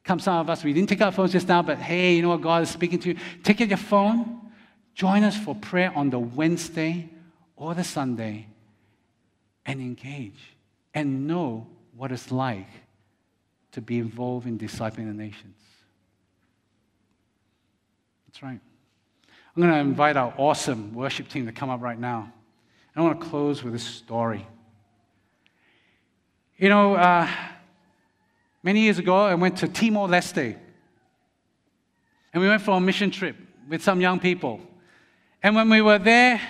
[0.03, 2.29] Come, some of us, we didn't take our phones just now, but hey, you know
[2.29, 2.41] what?
[2.41, 3.17] God is speaking to you.
[3.43, 4.45] Take out your phone
[4.95, 7.09] Join us for prayer on the Wednesday
[7.57, 8.47] or the Sunday
[9.65, 10.55] and engage
[10.93, 11.67] and know
[11.97, 12.69] what it's like
[13.73, 15.57] to be involved in discipling the nations.
[18.25, 18.59] That's right.
[19.55, 22.31] I'm going to invite our awesome worship team to come up right now.
[22.95, 24.47] I want to close with a story.
[26.55, 27.29] You know, uh,
[28.65, 30.57] many years ago, I went to Timor Leste.
[32.33, 33.37] And we went for a mission trip
[33.69, 34.59] with some young people.
[35.43, 36.41] And when we were there,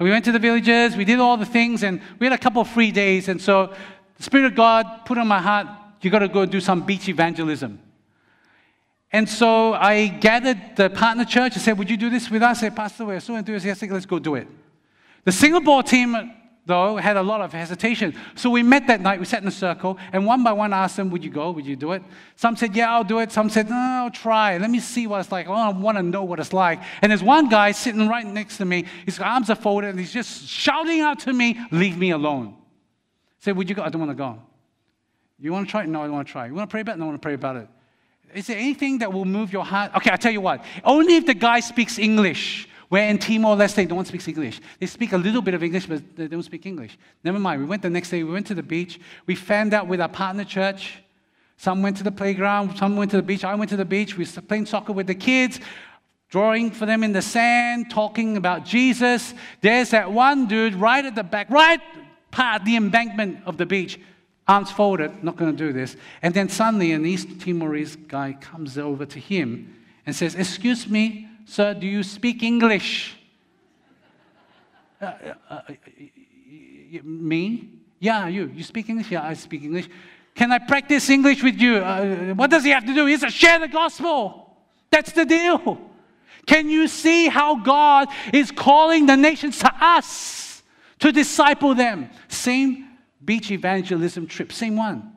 [0.00, 2.60] we went to the villages, we did all the things, and we had a couple
[2.60, 3.28] of free days.
[3.28, 3.72] And so
[4.16, 5.68] the Spirit of God put on my heart,
[6.00, 7.78] you got to go do some beach evangelism.
[9.12, 12.58] And so I gathered the partner church and said, Would you do this with us?
[12.58, 14.48] I said, Pastor, we're so enthusiastic, let's go do it.
[15.24, 16.32] The Singapore team
[16.70, 18.14] though, had a lot of hesitation.
[18.36, 20.96] So we met that night, we sat in a circle, and one by one asked
[20.96, 21.50] them, Would you go?
[21.50, 22.02] Would you do it?
[22.36, 23.32] Some said, Yeah, I'll do it.
[23.32, 24.56] Some said, No, I'll try.
[24.56, 25.48] Let me see what it's like.
[25.48, 26.80] Oh, I want to know what it's like.
[27.02, 28.86] And there's one guy sitting right next to me.
[29.04, 32.54] His arms are folded, and he's just shouting out to me, Leave me alone.
[32.56, 33.82] I said, Would you go?
[33.82, 34.40] I don't want to go.
[35.38, 35.88] You want to try it?
[35.88, 36.46] No, I don't want to try.
[36.46, 36.98] You want to pray about it?
[36.98, 37.68] No, I want to pray about it.
[38.32, 39.92] Is there anything that will move your heart?
[39.96, 40.64] Okay, I'll tell you what.
[40.84, 42.68] Only if the guy speaks English.
[42.90, 44.60] Where in Timor Leste, no one speaks English.
[44.80, 46.98] They speak a little bit of English, but they don't speak English.
[47.22, 47.60] Never mind.
[47.60, 48.98] We went the next day, we went to the beach.
[49.26, 50.98] We fanned out with our partner church.
[51.56, 53.44] Some went to the playground, some went to the beach.
[53.44, 54.16] I went to the beach.
[54.16, 55.60] We were playing soccer with the kids,
[56.30, 59.34] drawing for them in the sand, talking about Jesus.
[59.60, 61.80] There's that one dude right at the back, right
[62.32, 64.00] part the embankment of the beach,
[64.48, 65.96] arms folded, not going to do this.
[66.22, 69.76] And then suddenly an East Timorese guy comes over to him
[70.06, 73.18] and says, Excuse me, Sir, do you speak English?
[75.02, 75.74] Uh, uh, uh,
[77.02, 77.70] me?
[77.98, 78.52] Yeah, you.
[78.54, 79.10] You speak English?
[79.10, 79.88] Yeah, I speak English.
[80.36, 81.78] Can I practice English with you?
[81.78, 83.04] Uh, what does he have to do?
[83.06, 84.54] He has to share the gospel.
[84.90, 85.80] That's the deal.
[86.46, 90.62] Can you see how God is calling the nations to us
[91.00, 92.10] to disciple them?
[92.28, 92.90] Same
[93.24, 95.16] beach evangelism trip, same one.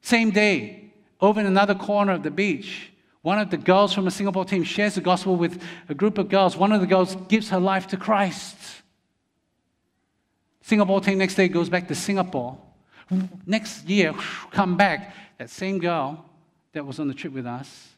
[0.00, 2.92] Same day, over in another corner of the beach,
[3.22, 6.28] one of the girls from a Singapore team shares the gospel with a group of
[6.28, 6.56] girls.
[6.56, 8.56] One of the girls gives her life to Christ.
[10.62, 12.58] Singapore team next day goes back to Singapore.
[13.46, 14.14] Next year,
[14.50, 15.14] come back.
[15.38, 16.24] That same girl
[16.72, 17.88] that was on the trip with us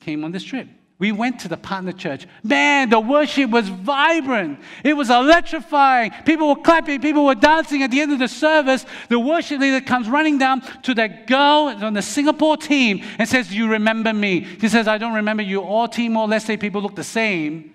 [0.00, 0.68] came on this trip.
[0.98, 2.26] We went to the partner church.
[2.42, 4.60] Man, the worship was vibrant.
[4.82, 6.10] It was electrifying.
[6.24, 7.82] People were clapping, people were dancing.
[7.82, 11.74] At the end of the service, the worship leader comes running down to that girl
[11.82, 14.40] on the Singapore team and says, you remember me?
[14.40, 15.60] He says, I don't remember you.
[15.60, 17.74] All Timor Leste people look the same.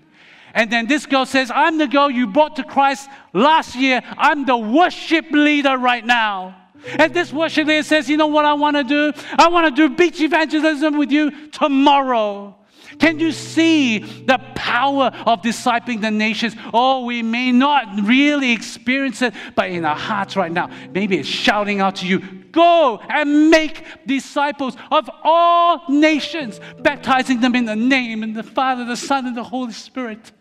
[0.56, 4.02] And then this girl says, I'm the girl you brought to Christ last year.
[4.18, 6.58] I'm the worship leader right now.
[6.98, 9.14] And this worship leader says, You know what I want to do?
[9.38, 12.58] I want to do beach evangelism with you tomorrow.
[13.00, 16.56] Can you see the power of discipling the nations?
[16.74, 21.30] Oh, we may not really experience it, but in our hearts right now, maybe it's
[21.30, 22.20] shouting out to you
[22.52, 28.86] go and make disciples of all nations, baptizing them in the name of the Father,
[28.86, 30.32] the Son, and the Holy Spirit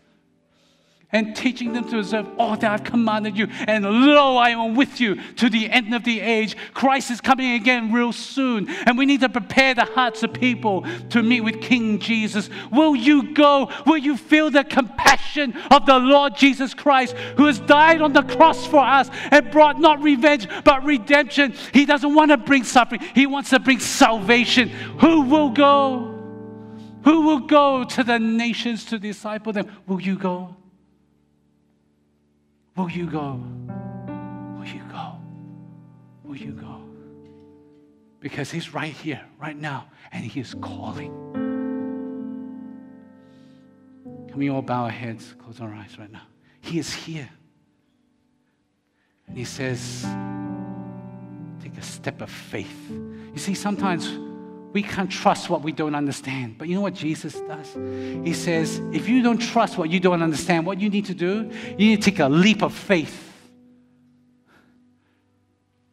[1.11, 3.47] and teaching them to observe all that I've commanded you.
[3.67, 6.55] And lo, I am with you to the end of the age.
[6.73, 10.85] Christ is coming again real soon, and we need to prepare the hearts of people
[11.09, 12.49] to meet with King Jesus.
[12.71, 13.69] Will you go?
[13.85, 18.23] Will you feel the compassion of the Lord Jesus Christ, who has died on the
[18.23, 21.53] cross for us and brought not revenge but redemption?
[21.73, 24.69] He doesn't want to bring suffering, He wants to bring salvation.
[24.99, 26.17] Who will go?
[27.03, 29.67] Who will go to the nations to disciple them?
[29.87, 30.55] Will you go?
[32.75, 33.39] Will you go?
[34.57, 35.15] Will you go?
[36.23, 36.81] Will you go?
[38.19, 41.11] Because He's right here, right now, and He is calling.
[44.29, 46.27] Can we all bow our heads, close our eyes right now?
[46.61, 47.29] He is here.
[49.27, 50.03] And He says,
[51.61, 52.89] take a step of faith.
[52.89, 54.17] You see, sometimes
[54.73, 56.57] we can't trust what we don't understand.
[56.57, 57.73] But you know what Jesus does?
[58.23, 61.49] He says, if you don't trust what you don't understand, what you need to do,
[61.77, 63.27] you need to take a leap of faith.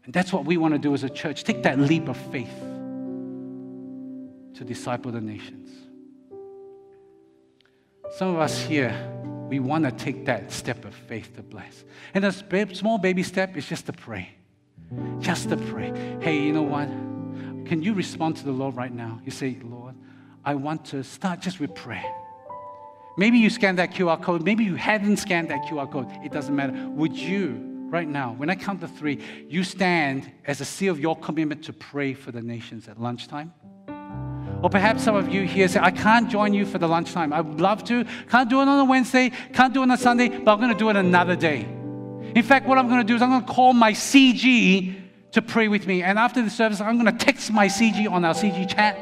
[0.05, 1.45] And that's what we want to do as a church.
[1.45, 2.57] Take that leap of faith
[4.55, 5.69] to disciple the nations.
[8.17, 8.97] Some of us here,
[9.49, 11.85] we want to take that step of faith to bless.
[12.15, 12.33] And a
[12.75, 14.31] small baby step is just to pray.
[15.19, 15.93] Just to pray.
[16.21, 16.89] Hey, you know what?
[17.69, 19.21] Can you respond to the Lord right now?
[19.27, 19.95] You say, Lord,
[20.43, 22.15] I want to start just with prayer.
[23.19, 24.43] Maybe you scanned that QR code.
[24.43, 26.09] Maybe you hadn't scanned that QR code.
[26.25, 26.73] It doesn't matter.
[26.89, 27.61] Would you,
[27.91, 31.63] right now, when I count to three, you stand as a seal of your commitment
[31.65, 33.53] to pray for the nations at lunchtime?
[34.63, 37.35] Or perhaps some of you here say, I can't join you for the lunchtime.
[37.35, 38.07] I would love to.
[38.31, 40.73] Can't do it on a Wednesday, can't do it on a Sunday, but I'm going
[40.73, 41.69] to do it another day.
[42.35, 45.43] In fact, what I'm going to do is I'm going to call my CG to
[45.43, 46.03] pray with me.
[46.03, 48.97] And after the service, I'm going to text my CG on our CG chat.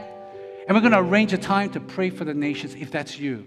[0.66, 3.46] And we're going to arrange a time to pray for the nations if that's you.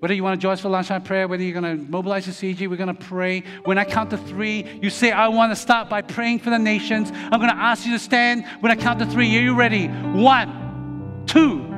[0.00, 2.32] Whether you want to join us for lunchtime prayer, whether you're going to mobilize the
[2.32, 3.42] CG, we're going to pray.
[3.64, 6.58] When I count to three, you say, I want to start by praying for the
[6.58, 7.10] nations.
[7.12, 8.46] I'm going to ask you to stand.
[8.60, 9.88] When I count to three, are you ready?
[9.88, 11.77] One, two,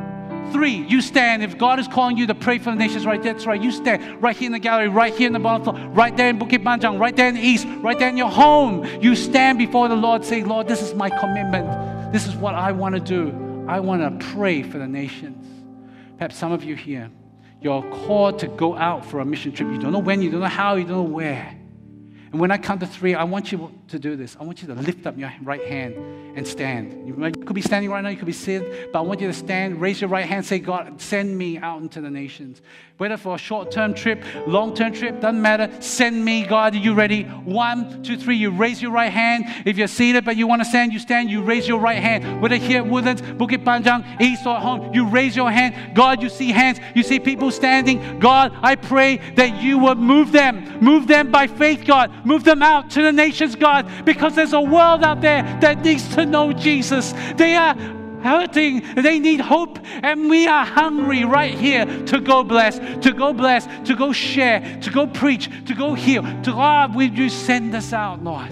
[0.53, 1.43] Three, you stand.
[1.43, 3.61] If God is calling you to pray for the nations, right, there, that's right.
[3.61, 6.29] You stand right here in the gallery, right here in the bottom floor, right there
[6.29, 8.85] in Bukit Panjang, right there in the east, right there in your home.
[9.01, 12.13] You stand before the Lord, say, Lord, this is my commitment.
[12.13, 13.65] This is what I want to do.
[13.69, 15.47] I want to pray for the nations.
[16.19, 17.11] Perhaps some of you here,
[17.61, 19.71] you're called to go out for a mission trip.
[19.71, 21.57] You don't know when, you don't know how, you don't know where.
[22.33, 24.37] And when I count to three, I want you to do this.
[24.39, 25.95] I want you to lift up your right hand
[26.37, 27.07] and stand.
[27.07, 27.15] You
[27.51, 29.81] could be standing right now, you could be seated, but I want you to stand,
[29.81, 32.63] raise your right hand, say, God, send me out into the nations.
[33.01, 35.71] Whether for a short term trip, long term trip, doesn't matter.
[35.81, 36.75] Send me, God.
[36.75, 37.23] Are you ready?
[37.23, 38.37] One, two, three.
[38.37, 39.47] You raise your right hand.
[39.65, 42.43] If you're seated but you want to stand, you stand, you raise your right hand.
[42.43, 45.97] Whether here at Woodlands, Bukit Panjang, East or home, you raise your hand.
[45.97, 48.19] God, you see hands, you see people standing.
[48.19, 52.27] God, I pray that you would move them, move them by faith, God.
[52.27, 56.07] Move them out to the nations, God, because there's a world out there that needs
[56.17, 57.15] to know Jesus.
[57.41, 57.75] They are
[58.23, 63.33] hurting, they need hope, and we are hungry right here to go bless, to go
[63.33, 66.23] bless, to go share, to go preach, to go heal.
[66.23, 68.51] To God, will you send us out, Lord?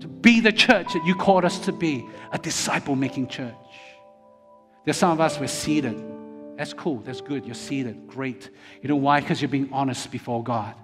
[0.00, 3.54] To be the church that you called us to be, a disciple making church.
[4.84, 5.96] There's some of us, we're seated.
[6.56, 7.46] That's cool, that's good.
[7.46, 8.50] You're seated, great.
[8.82, 9.20] You know why?
[9.20, 10.74] Because you're being honest before God.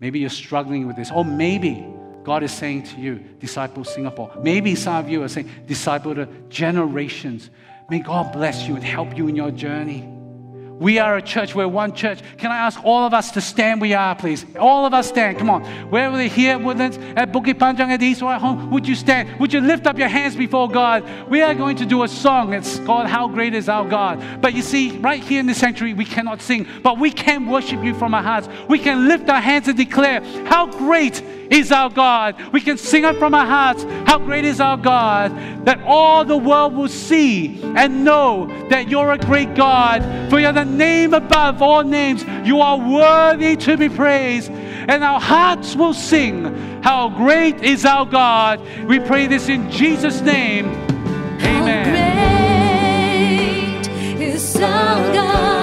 [0.00, 1.10] Maybe you're struggling with this.
[1.10, 1.86] Or maybe
[2.28, 4.30] God is saying to you, disciple Singapore.
[4.42, 7.48] Maybe some of you are saying, disciple the generations.
[7.88, 10.06] May God bless you and help you in your journey.
[10.78, 11.54] We are a church.
[11.54, 12.20] We're one church.
[12.36, 14.44] Can I ask all of us to stand we are, please?
[14.60, 15.38] All of us stand.
[15.38, 15.64] Come on.
[15.90, 18.94] Wherever we're here at Woodlands, at Bukit Panjang, at East or at home, would you
[18.94, 19.40] stand?
[19.40, 21.08] Would you lift up your hands before God?
[21.30, 22.52] We are going to do a song.
[22.52, 24.42] It's called How Great Is Our God.
[24.42, 27.82] But you see, right here in the sanctuary, we cannot sing, but we can worship
[27.82, 28.50] you from our hearts.
[28.68, 32.52] We can lift our hands and declare, How great is our God.
[32.52, 33.84] We can sing it from our hearts.
[34.06, 39.12] How great is our God that all the world will see and know that you're
[39.12, 40.02] a great God.
[40.30, 42.24] For you're the name above all names.
[42.46, 44.50] You are worthy to be praised.
[44.50, 46.44] And our hearts will sing,
[46.82, 48.60] How great is our God.
[48.86, 50.66] We pray this in Jesus' name.
[51.40, 51.84] Amen.
[51.84, 55.57] How great is our God.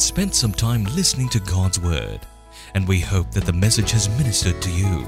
[0.00, 2.20] Had spent some time listening to God's Word,
[2.72, 5.06] and we hope that the message has ministered to you.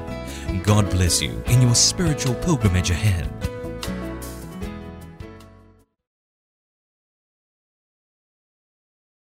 [0.64, 3.37] God bless you in your spiritual pilgrimage ahead.